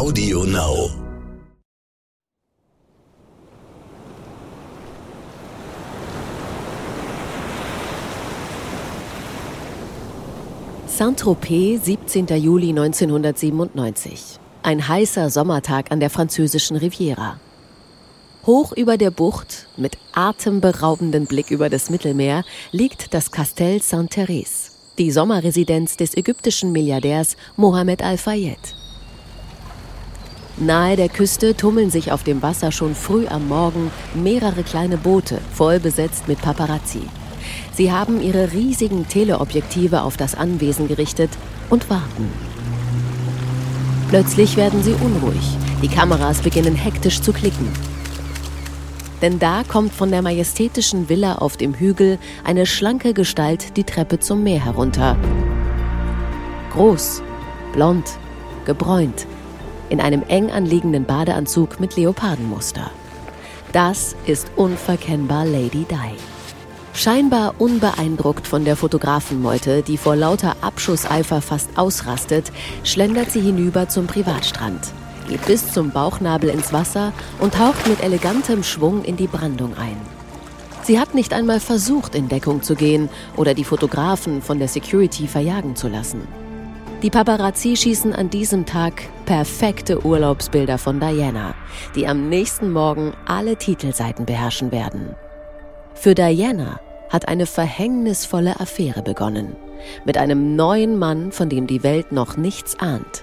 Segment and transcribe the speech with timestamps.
[0.00, 0.88] Audio Now.
[10.86, 12.28] Saint-Tropez, 17.
[12.28, 14.38] Juli 1997.
[14.62, 17.38] Ein heißer Sommertag an der französischen Riviera.
[18.46, 25.10] Hoch über der Bucht, mit atemberaubendem Blick über das Mittelmeer, liegt das Castel Saint-Thérèse, die
[25.10, 28.79] Sommerresidenz des ägyptischen Milliardärs Mohamed Al-Fayed.
[30.60, 35.38] Nahe der Küste tummeln sich auf dem Wasser schon früh am Morgen mehrere kleine Boote,
[35.54, 37.00] voll besetzt mit Paparazzi.
[37.72, 41.30] Sie haben ihre riesigen Teleobjektive auf das Anwesen gerichtet
[41.70, 42.30] und warten.
[44.10, 45.56] Plötzlich werden sie unruhig.
[45.80, 47.68] Die Kameras beginnen hektisch zu klicken.
[49.22, 54.18] Denn da kommt von der majestätischen Villa auf dem Hügel eine schlanke Gestalt die Treppe
[54.18, 55.16] zum Meer herunter.
[56.72, 57.22] Groß,
[57.72, 58.04] blond,
[58.66, 59.26] gebräunt,
[59.90, 62.90] in einem eng anliegenden Badeanzug mit Leopardenmuster.
[63.72, 66.16] Das ist unverkennbar Lady Di.
[66.92, 72.50] Scheinbar unbeeindruckt von der Fotografenmeute, die vor lauter Abschusseifer fast ausrastet,
[72.82, 74.80] schlendert sie hinüber zum Privatstrand,
[75.28, 79.96] geht bis zum Bauchnabel ins Wasser und taucht mit elegantem Schwung in die Brandung ein.
[80.82, 85.28] Sie hat nicht einmal versucht, in Deckung zu gehen oder die Fotografen von der Security
[85.28, 86.26] verjagen zu lassen.
[87.02, 91.54] Die Paparazzi schießen an diesem Tag perfekte Urlaubsbilder von Diana,
[91.94, 95.14] die am nächsten Morgen alle Titelseiten beherrschen werden.
[95.94, 99.54] Für Diana hat eine verhängnisvolle Affäre begonnen.
[100.04, 103.22] Mit einem neuen Mann, von dem die Welt noch nichts ahnt.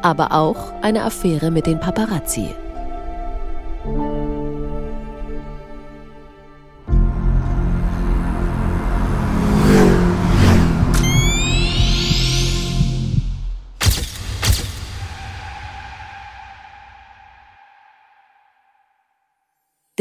[0.00, 2.48] Aber auch eine Affäre mit den Paparazzi.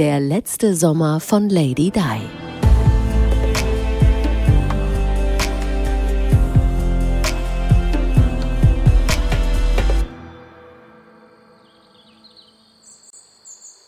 [0.01, 2.01] Der letzte Sommer von Lady Di.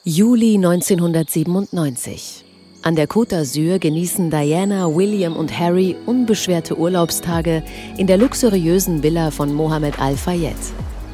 [0.04, 2.46] Juli 1997.
[2.84, 7.64] An der Côte d'Azur genießen Diana, William und Harry unbeschwerte Urlaubstage
[7.98, 10.54] in der luxuriösen Villa von Mohammed Al-Fayed,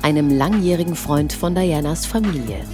[0.01, 2.65] einem langjährigen Freund von Dianas Familie.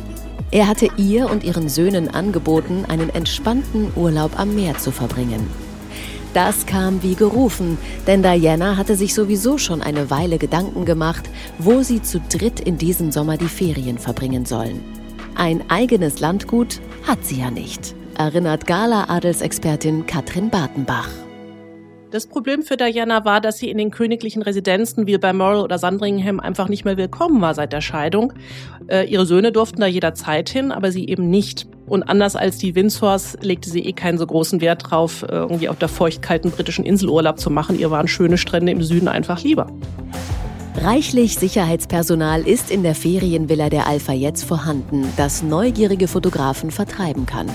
[0.56, 5.50] Er hatte ihr und ihren Söhnen angeboten, einen entspannten Urlaub am Meer zu verbringen.
[6.34, 7.78] Das kam wie gerufen,
[8.08, 11.30] denn Diana hatte sich sowieso schon eine Weile Gedanken gemacht,
[11.60, 14.82] wo sie zu dritt in diesem Sommer die Ferien verbringen sollen.
[15.36, 21.10] Ein eigenes Landgut hat sie ja nicht, erinnert Gala-Adelsexpertin Katrin Bartenbach.
[22.16, 26.40] Das Problem für Diana war, dass sie in den königlichen Residenzen wie Balmoral oder Sandringham
[26.40, 28.32] einfach nicht mehr willkommen war seit der Scheidung.
[28.88, 31.68] Äh, ihre Söhne durften da jederzeit hin, aber sie eben nicht.
[31.88, 35.68] Und anders als die Windsors legte sie eh keinen so großen Wert drauf, äh, irgendwie
[35.68, 37.78] auf der feuchtkalten britischen Insel Urlaub zu machen.
[37.78, 39.68] Ihr waren schöne Strände im Süden einfach lieber.
[40.78, 47.50] Reichlich Sicherheitspersonal ist in der Ferienvilla der Alpha jetzt vorhanden, das neugierige Fotografen vertreiben kann.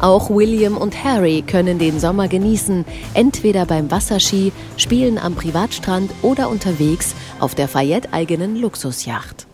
[0.00, 2.84] Auch William und Harry können den Sommer genießen,
[3.14, 9.46] entweder beim Wasserski, spielen am Privatstrand oder unterwegs auf der Fayette-eigenen Luxusjacht.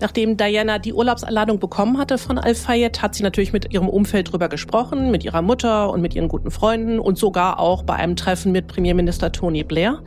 [0.00, 4.48] Nachdem Diana die Urlaubsanladung bekommen hatte von Al-Fayed, hat sie natürlich mit ihrem Umfeld drüber
[4.48, 8.52] gesprochen, mit ihrer Mutter und mit ihren guten Freunden und sogar auch bei einem Treffen
[8.52, 10.00] mit Premierminister Tony Blair.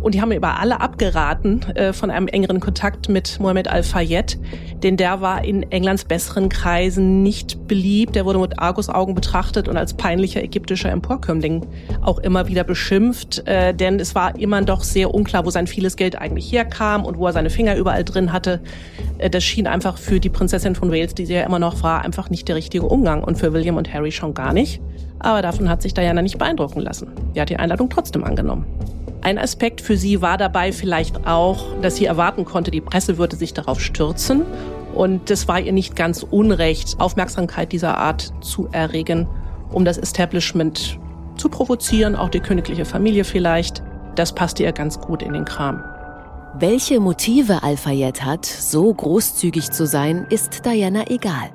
[0.00, 4.38] Und die haben über alle abgeraten äh, von einem engeren Kontakt mit Mohammed Al-Fayed,
[4.82, 8.16] denn der war in Englands besseren Kreisen nicht beliebt.
[8.16, 11.66] Der wurde mit Argusaugen betrachtet und als peinlicher ägyptischer Emporkömmling
[12.00, 15.96] auch immer wieder beschimpft, äh, denn es war immer doch sehr unklar, wo sein vieles
[15.96, 18.60] Geld eigentlich herkam und wo er seine Finger überall drin hatte.
[19.18, 22.02] Äh, das schien einfach für die Prinzessin von Wales, die sie ja immer noch war,
[22.02, 24.80] einfach nicht der richtige Umgang und für William und Harry schon gar nicht.
[25.18, 27.08] Aber davon hat sich Diana nicht beeindrucken lassen.
[27.34, 28.64] Sie hat die Einladung trotzdem angenommen.
[29.22, 33.36] Ein Aspekt für sie war dabei vielleicht auch, dass sie erwarten konnte, die Presse würde
[33.36, 34.42] sich darauf stürzen.
[34.94, 39.26] Und es war ihr nicht ganz unrecht, Aufmerksamkeit dieser Art zu erregen,
[39.72, 41.00] um das Establishment
[41.36, 43.82] zu provozieren, auch die königliche Familie vielleicht.
[44.14, 45.82] Das passte ihr ganz gut in den Kram.
[46.56, 51.50] Welche Motive Al-Fayed hat, so großzügig zu sein, ist Diana egal.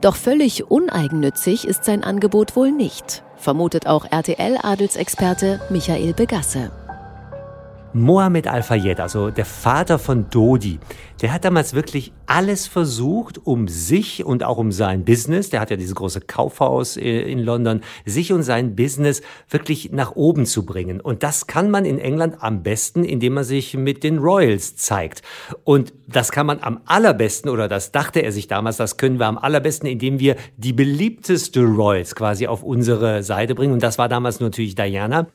[0.00, 6.72] Doch völlig uneigennützig ist sein Angebot wohl nicht, vermutet auch RTL-Adelsexperte Michael Begasse.
[7.94, 10.78] Mohammed Al-Fayed, also der Vater von Dodi,
[11.20, 15.70] der hat damals wirklich alles versucht, um sich und auch um sein Business, der hat
[15.70, 20.64] ja dieses große Kaufhaus äh, in London, sich und sein Business wirklich nach oben zu
[20.64, 21.00] bringen.
[21.00, 25.22] Und das kann man in England am besten, indem man sich mit den Royals zeigt.
[25.64, 29.26] Und das kann man am allerbesten, oder das dachte er sich damals, das können wir
[29.26, 33.74] am allerbesten, indem wir die beliebteste Royals quasi auf unsere Seite bringen.
[33.74, 35.26] Und das war damals natürlich Diana.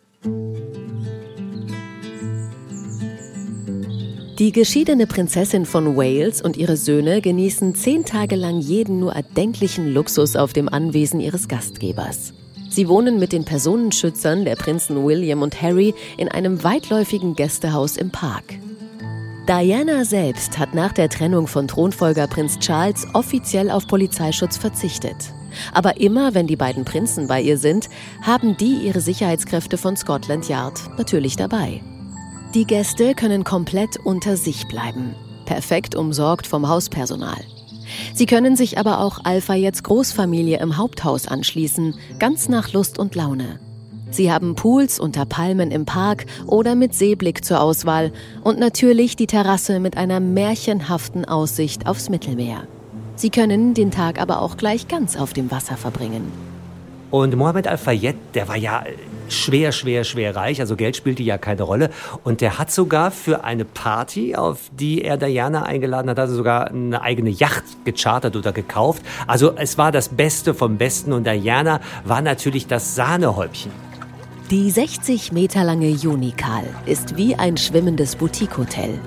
[4.39, 9.92] Die geschiedene Prinzessin von Wales und ihre Söhne genießen zehn Tage lang jeden nur erdenklichen
[9.92, 12.34] Luxus auf dem Anwesen ihres Gastgebers.
[12.69, 18.12] Sie wohnen mit den Personenschützern der Prinzen William und Harry in einem weitläufigen Gästehaus im
[18.12, 18.44] Park.
[19.48, 25.34] Diana selbst hat nach der Trennung von Thronfolger Prinz Charles offiziell auf Polizeischutz verzichtet.
[25.74, 27.89] Aber immer, wenn die beiden Prinzen bei ihr sind,
[28.22, 31.81] haben die ihre Sicherheitskräfte von Scotland Yard natürlich dabei.
[32.53, 35.15] Die Gäste können komplett unter sich bleiben,
[35.45, 37.44] perfekt umsorgt vom Hauspersonal.
[38.13, 39.19] Sie können sich aber auch
[39.53, 43.59] jetzt Großfamilie im Haupthaus anschließen, ganz nach Lust und Laune.
[44.11, 48.13] Sie haben Pools unter Palmen im Park oder mit Seeblick zur Auswahl
[48.44, 52.65] und natürlich die Terrasse mit einer märchenhaften Aussicht aufs Mittelmeer.
[53.15, 56.31] Sie können den Tag aber auch gleich ganz auf dem Wasser verbringen.
[57.11, 58.83] Und Mohammed Al-Fayed, der war ja
[59.29, 61.89] schwer, schwer, schwer reich, also Geld spielte ja keine Rolle.
[62.24, 66.68] Und der hat sogar für eine Party, auf die er Diana eingeladen hat, also sogar
[66.68, 69.03] eine eigene Yacht gechartert oder gekauft.
[69.27, 73.71] Also es war das Beste vom Besten und Diana war natürlich das Sahnehäubchen.
[74.50, 78.97] Die 60 Meter lange Unikal ist wie ein schwimmendes Boutique-Hotel.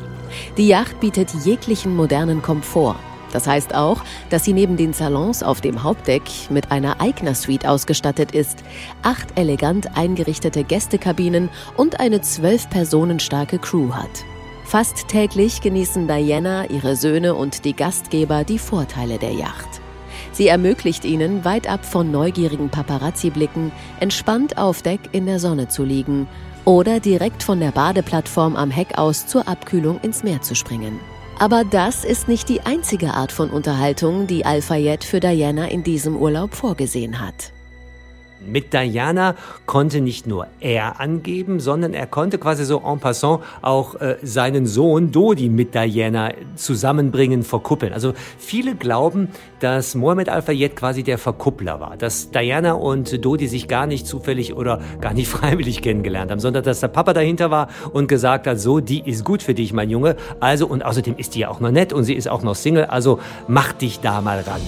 [0.56, 2.96] Die Yacht bietet jeglichen modernen Komfort
[3.32, 8.32] das heißt auch, dass sie neben den Salons auf dem Hauptdeck mit einer Eigner-Suite ausgestattet
[8.32, 8.64] ist,
[9.02, 14.24] acht elegant eingerichtete Gästekabinen und eine zwölf Personen starke Crew hat.
[14.64, 19.80] Fast täglich genießen Diana, ihre Söhne und die Gastgeber die Vorteile der Yacht.
[20.32, 25.84] Sie ermöglicht ihnen, weit ab von neugierigen Paparazzi-Blicken, entspannt auf Deck in der Sonne zu
[25.84, 26.28] liegen
[26.64, 31.00] oder direkt von der Badeplattform am Heck aus zur Abkühlung ins Meer zu springen.
[31.40, 36.14] Aber das ist nicht die einzige Art von Unterhaltung, die Al-Fayed für Diana in diesem
[36.14, 37.54] Urlaub vorgesehen hat.
[38.46, 39.34] Mit Diana
[39.66, 44.66] konnte nicht nur er angeben, sondern er konnte quasi so en passant auch äh, seinen
[44.66, 47.92] Sohn Dodi mit Diana zusammenbringen, verkuppeln.
[47.92, 49.28] Also viele glauben,
[49.60, 54.54] dass Mohammed Al-Fayed quasi der Verkuppler war, dass Diana und Dodi sich gar nicht zufällig
[54.54, 58.58] oder gar nicht freiwillig kennengelernt haben, sondern dass der Papa dahinter war und gesagt hat,
[58.58, 60.16] so, die ist gut für dich, mein Junge.
[60.40, 62.84] Also, und außerdem ist die ja auch noch nett und sie ist auch noch Single,
[62.84, 64.60] also mach dich da mal ran.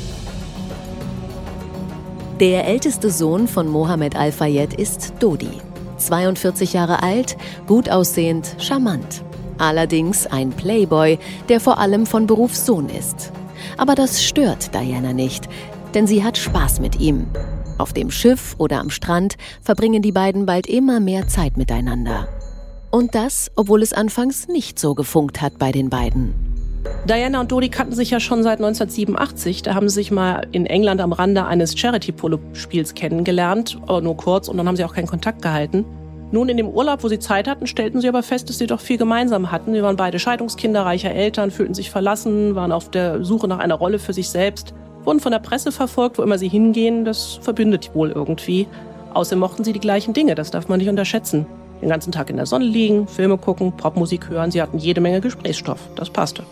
[2.42, 5.60] Der älteste Sohn von Mohammed Al-Fayed ist Dodi.
[5.98, 7.36] 42 Jahre alt,
[7.68, 9.22] gut aussehend, charmant.
[9.58, 13.30] Allerdings ein Playboy, der vor allem von Beruf Sohn ist.
[13.76, 15.48] Aber das stört Diana nicht,
[15.94, 17.28] denn sie hat Spaß mit ihm.
[17.78, 22.26] Auf dem Schiff oder am Strand verbringen die beiden bald immer mehr Zeit miteinander.
[22.90, 26.51] Und das, obwohl es anfangs nicht so gefunkt hat bei den beiden.
[27.04, 29.62] Diana und Dodi kannten sich ja schon seit 1987.
[29.62, 34.46] Da haben sie sich mal in England am Rande eines Charity-Polo-Spiels kennengelernt, aber nur kurz
[34.46, 35.84] und dann haben sie auch keinen Kontakt gehalten.
[36.30, 38.80] Nun in dem Urlaub, wo sie Zeit hatten, stellten sie aber fest, dass sie doch
[38.80, 39.74] viel gemeinsam hatten.
[39.74, 43.74] Sie waren beide Scheidungskinder reicher Eltern, fühlten sich verlassen, waren auf der Suche nach einer
[43.74, 44.72] Rolle für sich selbst,
[45.04, 47.04] wurden von der Presse verfolgt, wo immer sie hingehen.
[47.04, 48.68] Das verbündet wohl irgendwie.
[49.12, 51.46] Außerdem mochten sie die gleichen Dinge, das darf man nicht unterschätzen.
[51.82, 55.20] Den ganzen Tag in der Sonne liegen, Filme gucken, Popmusik hören, sie hatten jede Menge
[55.20, 55.80] Gesprächsstoff.
[55.96, 56.44] Das passte.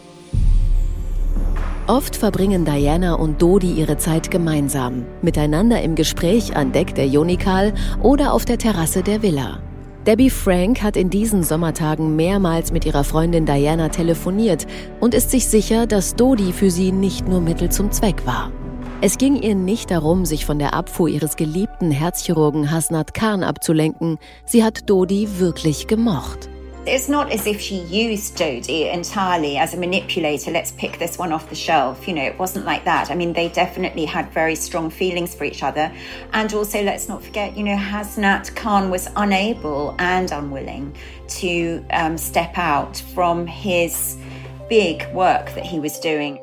[1.86, 7.72] Oft verbringen Diana und Dodi ihre Zeit gemeinsam, miteinander im Gespräch an Deck der Jonikal
[8.02, 9.60] oder auf der Terrasse der Villa.
[10.06, 14.66] Debbie Frank hat in diesen Sommertagen mehrmals mit ihrer Freundin Diana telefoniert
[15.00, 18.50] und ist sich sicher, dass Dodi für sie nicht nur Mittel zum Zweck war.
[19.02, 24.18] Es ging ihr nicht darum, sich von der Abfuhr ihres geliebten Herzchirurgen Hasnat Khan abzulenken.
[24.44, 26.50] Sie hat Dodi wirklich gemocht.
[26.86, 30.50] It's not as if she used Dodie entirely as a manipulator.
[30.50, 32.08] Let's pick this one off the shelf.
[32.08, 33.10] You know, it wasn't like that.
[33.10, 35.92] I mean, they definitely had very strong feelings for each other.
[36.32, 40.96] And also, let's not forget, you know, Hasnat Khan was unable and unwilling
[41.28, 44.16] to um, step out from his
[44.70, 46.38] big work that he was doing.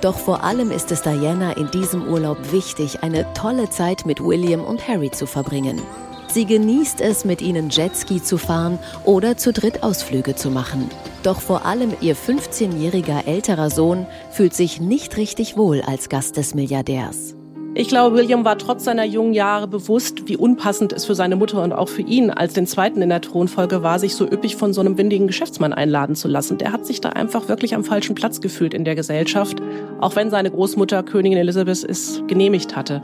[0.00, 4.64] Doch vor allem ist es Diana in diesem Urlaub wichtig, eine tolle Zeit mit William
[4.64, 5.82] und Harry zu verbringen.
[6.28, 10.90] Sie genießt es, mit ihnen Jetski zu fahren oder zu dritt Ausflüge zu machen.
[11.22, 16.54] Doch vor allem ihr 15-jähriger älterer Sohn fühlt sich nicht richtig wohl als Gast des
[16.54, 17.37] Milliardärs.
[17.80, 21.62] Ich glaube, William war trotz seiner jungen Jahre bewusst, wie unpassend es für seine Mutter
[21.62, 24.72] und auch für ihn als den Zweiten in der Thronfolge war, sich so üppig von
[24.72, 26.58] so einem windigen Geschäftsmann einladen zu lassen.
[26.58, 29.62] Der hat sich da einfach wirklich am falschen Platz gefühlt in der Gesellschaft,
[30.00, 33.00] auch wenn seine Großmutter Königin Elizabeth es genehmigt hatte.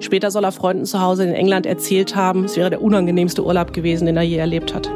[0.00, 3.72] Später soll er Freunden zu Hause in England erzählt haben, es wäre der unangenehmste Urlaub
[3.72, 4.90] gewesen, den er je erlebt hat.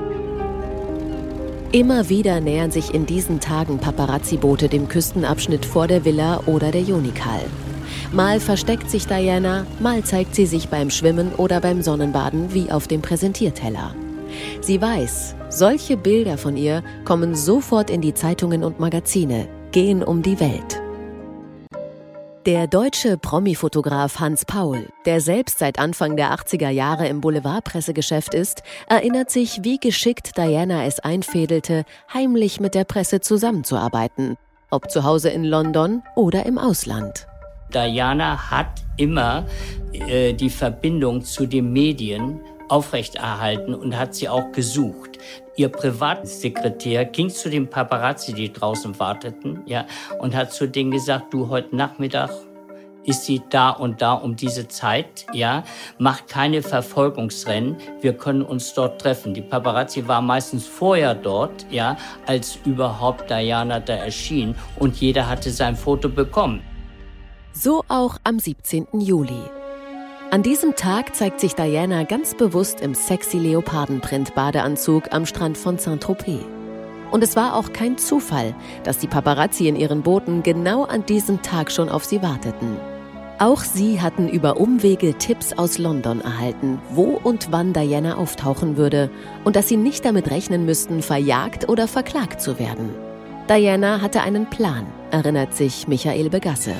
[1.72, 6.82] Immer wieder nähern sich in diesen Tagen Paparazzi-Boote dem Küstenabschnitt vor der Villa oder der
[6.82, 7.40] Junikal.
[8.12, 12.86] Mal versteckt sich Diana, mal zeigt sie sich beim Schwimmen oder beim Sonnenbaden wie auf
[12.86, 13.94] dem Präsentierteller.
[14.60, 20.22] Sie weiß, solche Bilder von ihr kommen sofort in die Zeitungen und Magazine, gehen um
[20.22, 20.82] die Welt.
[22.44, 28.62] Der deutsche Promi-Fotograf Hans Paul, der selbst seit Anfang der 80er Jahre im Boulevardpressegeschäft ist,
[28.88, 34.36] erinnert sich, wie geschickt Diana es einfädelte, heimlich mit der Presse zusammenzuarbeiten,
[34.70, 37.26] ob zu Hause in London oder im Ausland.
[37.74, 39.46] Diana hat immer
[39.92, 45.18] äh, die Verbindung zu den Medien aufrechterhalten und hat sie auch gesucht.
[45.56, 49.86] Ihr Privatsekretär ging zu den Paparazzi, die draußen warteten, ja,
[50.18, 52.30] und hat zu denen gesagt, du, heute Nachmittag
[53.04, 55.64] ist sie da und da um diese Zeit, ja,
[55.98, 59.34] macht keine Verfolgungsrennen, wir können uns dort treffen.
[59.34, 65.50] Die Paparazzi war meistens vorher dort, ja, als überhaupt Diana da erschien und jeder hatte
[65.50, 66.62] sein Foto bekommen.
[67.54, 68.86] So auch am 17.
[68.98, 69.42] Juli.
[70.30, 76.40] An diesem Tag zeigt sich Diana ganz bewusst im sexy Leopardenprint-Badeanzug am Strand von Saint-Tropez.
[77.10, 78.54] Und es war auch kein Zufall,
[78.84, 82.78] dass die Paparazzi in ihren Booten genau an diesem Tag schon auf sie warteten.
[83.38, 89.10] Auch sie hatten über Umwege Tipps aus London erhalten, wo und wann Diana auftauchen würde
[89.44, 92.94] und dass sie nicht damit rechnen müssten, verjagt oder verklagt zu werden.
[93.50, 96.74] Diana hatte einen Plan, erinnert sich Michael Begasse.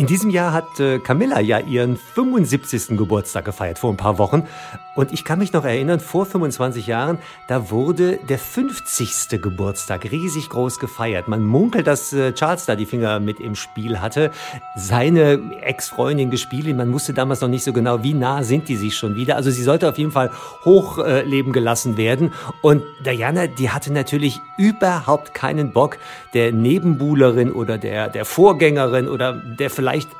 [0.00, 2.96] In diesem Jahr hat äh, Camilla ja ihren 75.
[2.96, 4.44] Geburtstag gefeiert, vor ein paar Wochen.
[4.94, 9.42] Und ich kann mich noch erinnern, vor 25 Jahren, da wurde der 50.
[9.42, 11.28] Geburtstag riesig groß gefeiert.
[11.28, 14.30] Man munkelt, dass äh, Charles da die Finger mit im Spiel hatte.
[14.74, 16.74] Seine Ex-Freundin gespielt.
[16.74, 19.36] Man wusste damals noch nicht so genau, wie nah sind die sich schon wieder.
[19.36, 20.30] Also sie sollte auf jeden Fall
[20.64, 22.32] hochleben äh, gelassen werden.
[22.62, 25.98] Und Diana, die hatte natürlich überhaupt keinen Bock,
[26.32, 30.10] der Nebenbuhlerin oder der, der Vorgängerin oder der vielleicht vielleicht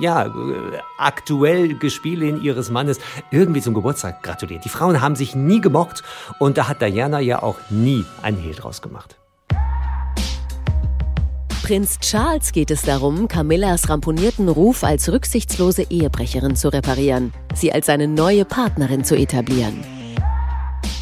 [0.00, 0.32] ja
[0.98, 2.98] aktuell Gespielin ihres Mannes
[3.30, 4.64] irgendwie zum Geburtstag gratuliert.
[4.64, 6.02] Die Frauen haben sich nie gemocht
[6.38, 9.16] und da hat Diana ja auch nie ein Hehl draus gemacht.
[11.62, 17.86] Prinz Charles geht es darum, Camillas ramponierten Ruf als rücksichtslose Ehebrecherin zu reparieren, sie als
[17.86, 19.99] seine neue Partnerin zu etablieren.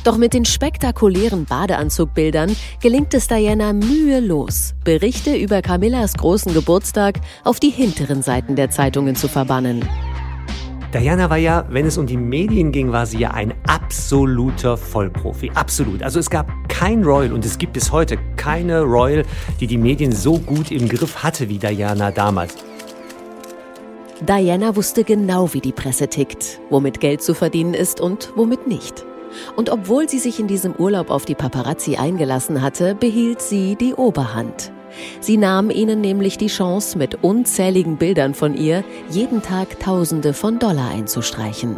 [0.05, 7.61] Doch mit den spektakulären Badeanzugbildern gelingt es Diana mühelos, Berichte über Camillas großen Geburtstag auf
[7.61, 9.85] die hinteren Seiten der Zeitungen zu verbannen.
[10.95, 15.51] Diana war ja, wenn es um die Medien ging, war sie ja ein absoluter Vollprofi.
[15.55, 16.03] Absolut.
[16.03, 19.25] Also es gab kein Royal und es gibt bis heute keine Royal,
[19.61, 22.57] die die Medien so gut im Griff hatte wie Diana damals.
[24.23, 29.05] Diana wusste genau, wie die Presse tickt, womit Geld zu verdienen ist und womit nicht.
[29.57, 33.95] Und obwohl sie sich in diesem Urlaub auf die Paparazzi eingelassen hatte, behielt sie die
[33.95, 34.73] Oberhand.
[35.21, 40.59] Sie nahm ihnen nämlich die Chance, mit unzähligen Bildern von ihr jeden Tag Tausende von
[40.59, 41.77] Dollar einzustreichen.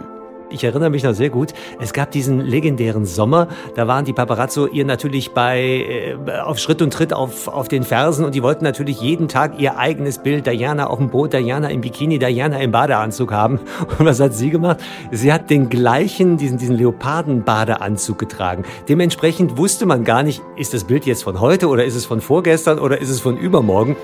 [0.51, 1.55] Ich erinnere mich noch sehr gut.
[1.81, 3.47] Es gab diesen legendären Sommer.
[3.77, 7.85] Da waren die Paparazzo ihr natürlich bei äh, auf Schritt und Tritt auf, auf den
[7.85, 10.47] Fersen und die wollten natürlich jeden Tag ihr eigenes Bild.
[10.47, 13.61] Diana auf dem Boot, Diana im Bikini, Diana im Badeanzug haben.
[13.99, 14.79] Und was hat sie gemacht?
[15.11, 18.65] Sie hat den gleichen, diesen, diesen Leoparden-Badeanzug getragen.
[18.89, 22.21] Dementsprechend wusste man gar nicht, ist das Bild jetzt von heute oder ist es von
[22.21, 23.97] vorgestern oder ist es von übermorgen.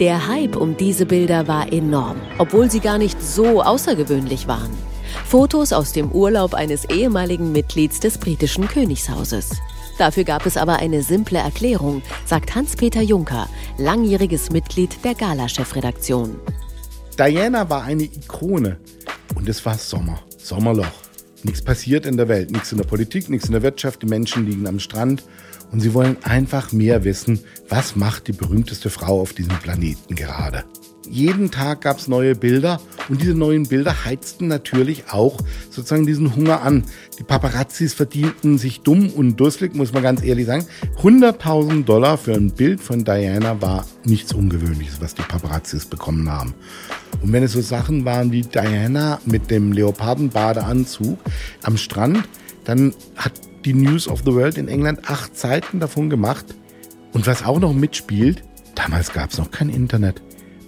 [0.00, 4.72] Der Hype um diese Bilder war enorm, obwohl sie gar nicht so außergewöhnlich waren.
[5.24, 9.50] Fotos aus dem Urlaub eines ehemaligen Mitglieds des britischen Königshauses.
[9.96, 13.48] Dafür gab es aber eine simple Erklärung, sagt Hans-Peter Juncker,
[13.78, 16.40] langjähriges Mitglied der Gala-Chefredaktion.
[17.16, 18.78] Diana war eine Ikone
[19.36, 20.86] und es war Sommer, Sommerloch.
[21.44, 24.44] Nichts passiert in der Welt, nichts in der Politik, nichts in der Wirtschaft, die Menschen
[24.44, 25.22] liegen am Strand
[25.74, 30.62] und sie wollen einfach mehr wissen, was macht die berühmteste Frau auf diesem Planeten gerade.
[31.10, 35.36] Jeden Tag gab es neue Bilder und diese neuen Bilder heizten natürlich auch
[35.70, 36.84] sozusagen diesen Hunger an.
[37.18, 40.64] Die Paparazzis verdienten sich dumm und dusselig, muss man ganz ehrlich sagen.
[41.02, 46.54] 100.000 Dollar für ein Bild von Diana war nichts Ungewöhnliches, was die Paparazzis bekommen haben.
[47.20, 51.18] Und wenn es so Sachen waren wie Diana mit dem Leopardenbadeanzug
[51.64, 52.28] am Strand,
[52.64, 53.32] dann hat
[53.64, 56.46] die News of the World in England acht Seiten davon gemacht.
[57.12, 58.42] Und was auch noch mitspielt,
[58.74, 60.20] Damals gab es noch kein Internet.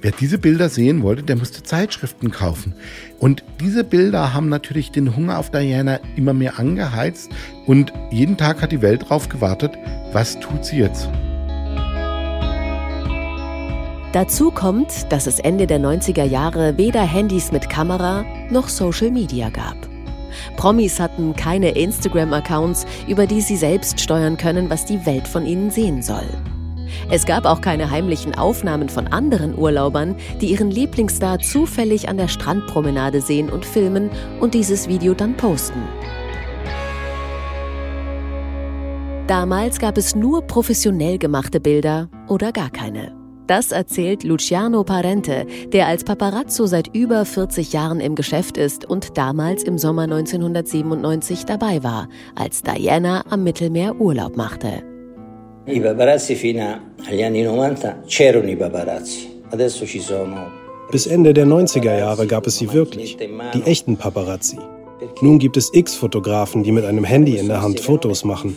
[0.03, 2.75] Wer diese Bilder sehen wollte, der musste Zeitschriften kaufen.
[3.19, 7.31] Und diese Bilder haben natürlich den Hunger auf Diana immer mehr angeheizt
[7.67, 9.73] und jeden Tag hat die Welt darauf gewartet,
[10.13, 11.09] was tut sie jetzt?
[14.13, 19.51] Dazu kommt, dass es Ende der 90er Jahre weder Handys mit Kamera noch Social Media
[19.51, 19.77] gab.
[20.57, 25.71] Promis hatten keine Instagram-Accounts, über die sie selbst steuern können, was die Welt von ihnen
[25.71, 26.27] sehen soll.
[27.11, 32.29] Es gab auch keine heimlichen Aufnahmen von anderen Urlaubern, die ihren Lieblingsstar zufällig an der
[32.29, 35.83] Strandpromenade sehen und filmen und dieses Video dann posten.
[39.27, 43.26] Damals gab es nur professionell gemachte Bilder oder gar keine.
[43.47, 49.17] Das erzählt Luciano Parente, der als Paparazzo seit über 40 Jahren im Geschäft ist und
[49.17, 54.83] damals im Sommer 1997 dabei war, als Diana am Mittelmeer Urlaub machte.
[55.69, 60.47] I paparazzi fino agli anni 90 c'erano i paparazzi, adesso ci sono.
[60.91, 64.59] Bis Ende der 90er Jahre gab es sie wirklich, die echten Paparazzi.
[65.21, 68.57] Nun gibt es X-Fotografen, die mit einem Handy in der Hand Fotos machen.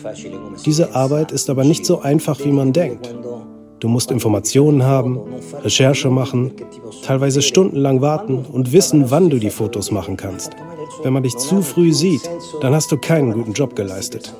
[0.64, 3.14] Diese Arbeit ist aber nicht so einfach, wie man denkt.
[3.80, 5.18] Du musst Informationen haben,
[5.64, 6.52] Recherche machen,
[7.02, 10.52] teilweise stundenlang warten und wissen, wann du die Fotos machen kannst.
[11.02, 12.28] Wenn man dich zu früh sieht,
[12.60, 14.34] dann hast du keinen guten Job geleistet.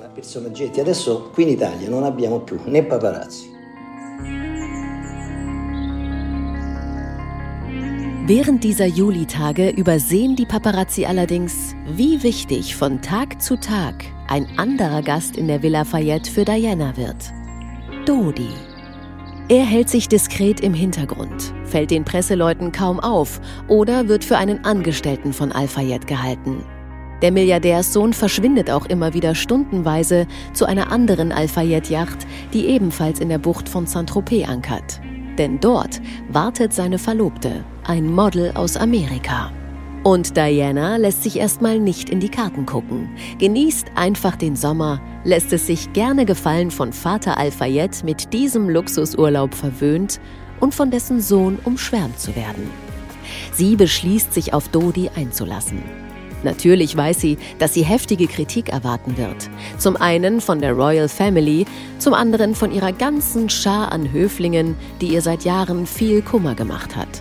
[8.26, 15.02] Während dieser Julitage übersehen die Paparazzi allerdings, wie wichtig von Tag zu Tag ein anderer
[15.02, 17.32] Gast in der Villa Fayette für Diana wird.
[18.06, 18.69] Dodi.
[19.50, 24.64] Er hält sich diskret im Hintergrund, fällt den Presseleuten kaum auf oder wird für einen
[24.64, 26.62] Angestellten von Al-Fayed gehalten.
[27.20, 33.38] Der Milliardärssohn verschwindet auch immer wieder stundenweise zu einer anderen Al-Fayed-Yacht, die ebenfalls in der
[33.38, 35.00] Bucht von Saint-Tropez ankert.
[35.36, 39.50] Denn dort wartet seine Verlobte, ein Model aus Amerika.
[40.02, 45.52] Und Diana lässt sich erstmal nicht in die Karten gucken, genießt einfach den Sommer, lässt
[45.52, 50.18] es sich gerne gefallen, von Vater Al-Fayed mit diesem Luxusurlaub verwöhnt
[50.58, 52.70] und von dessen Sohn umschwärmt zu werden.
[53.52, 55.82] Sie beschließt, sich auf Dodi einzulassen.
[56.42, 59.50] Natürlich weiß sie, dass sie heftige Kritik erwarten wird.
[59.76, 61.66] Zum einen von der Royal Family,
[61.98, 66.96] zum anderen von ihrer ganzen Schar an Höflingen, die ihr seit Jahren viel Kummer gemacht
[66.96, 67.20] hat.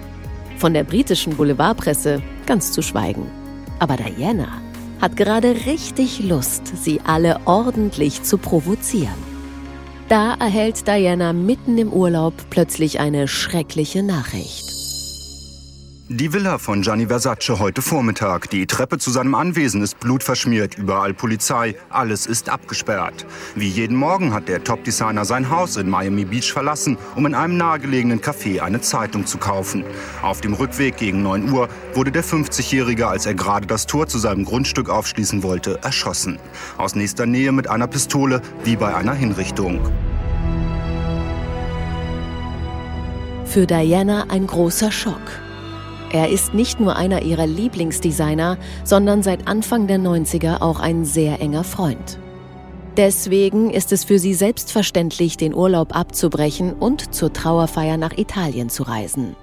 [0.58, 3.30] Von der britischen Boulevardpresse ganz zu schweigen.
[3.78, 4.48] Aber Diana
[5.00, 9.30] hat gerade richtig Lust, sie alle ordentlich zu provozieren.
[10.10, 14.79] Da erhält Diana mitten im Urlaub plötzlich eine schreckliche Nachricht.
[16.12, 18.50] Die Villa von Gianni Versace heute Vormittag.
[18.50, 23.28] Die Treppe zu seinem Anwesen ist blutverschmiert, überall Polizei, alles ist abgesperrt.
[23.54, 27.58] Wie jeden Morgen hat der Top-Designer sein Haus in Miami Beach verlassen, um in einem
[27.58, 29.84] nahegelegenen Café eine Zeitung zu kaufen.
[30.24, 34.18] Auf dem Rückweg gegen 9 Uhr wurde der 50-Jährige, als er gerade das Tor zu
[34.18, 36.40] seinem Grundstück aufschließen wollte, erschossen.
[36.80, 39.80] Aus nächster Nähe mit einer Pistole, wie bei einer Hinrichtung.
[43.46, 45.49] Für Diana ein großer Schock.
[46.12, 51.40] Er ist nicht nur einer ihrer Lieblingsdesigner, sondern seit Anfang der 90er auch ein sehr
[51.40, 52.20] enger Freund.
[52.98, 58.84] Deswegen ist es für sie selbstverständlich, den Urlaub abzubrechen und zur Trauerfeier nach Italien zu
[58.84, 59.36] reisen.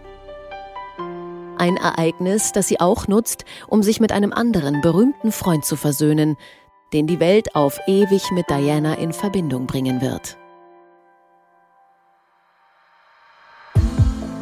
[1.56, 6.36] Ein Ereignis, das sie auch nutzt, um sich mit einem anderen berühmten Freund zu versöhnen,
[6.92, 10.36] den die Welt auf ewig mit Diana in Verbindung bringen wird.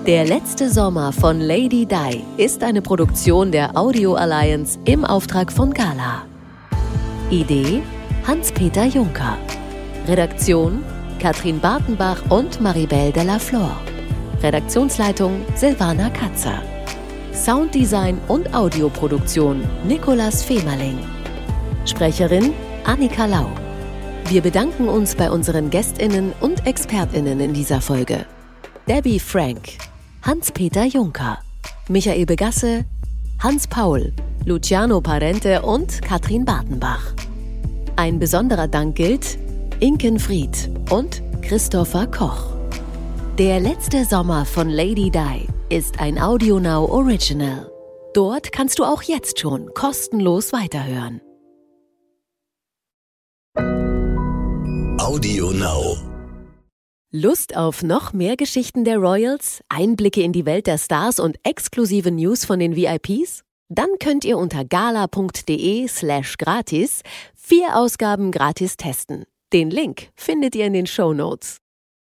[0.07, 5.73] Der letzte Sommer von Lady Di ist eine Produktion der Audio Alliance im Auftrag von
[5.73, 6.27] Gala.
[7.31, 7.83] Idee
[8.27, 9.39] Hans-Peter Juncker.
[10.07, 10.85] Redaktion
[11.19, 13.75] Katrin Bartenbach und Maribel de la Flor.
[14.43, 16.63] Redaktionsleitung Silvana Katzer.
[17.33, 20.99] Sounddesign und Audioproduktion Nicolas Femerling.
[21.87, 22.53] Sprecherin
[22.85, 23.47] Annika Lau.
[24.29, 28.27] Wir bedanken uns bei unseren Gästinnen und Expertinnen in dieser Folge.
[28.87, 29.79] Debbie Frank,
[30.25, 31.39] Hans-Peter Juncker,
[31.89, 32.87] Michael Begasse,
[33.41, 34.11] Hans Paul,
[34.47, 37.13] Luciano Parente und Katrin Bartenbach.
[37.97, 39.37] Ein besonderer Dank gilt
[39.81, 42.55] Inken Fried und Christopher Koch.
[43.37, 47.71] Der letzte Sommer von Lady Di ist ein AudioNow Original.
[48.15, 51.21] Dort kannst du auch jetzt schon kostenlos weiterhören.
[54.99, 56.04] AudioNow
[57.17, 62.11] Lust auf noch mehr Geschichten der Royals, Einblicke in die Welt der Stars und exklusive
[62.11, 63.45] News von den VIPs?
[63.69, 67.03] Dann könnt ihr unter gala.de slash gratis
[67.37, 69.27] vier Ausgaben gratis testen.
[69.53, 71.59] Den Link findet ihr in den Show Notes.